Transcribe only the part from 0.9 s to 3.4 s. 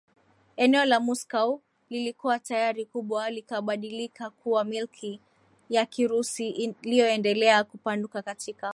Moscow lilikuwa tayari kubwa